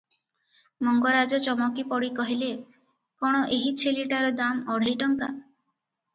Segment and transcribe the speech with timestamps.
[0.85, 2.49] ମଙ୍ଗରାଜ ଚମକିପଡ଼ି କହିଲେ,
[3.25, 5.33] "କଣ ଏହି ଛେଳିଟାର ଦାମ ଅଢ଼େଇ ଟଙ୍କା।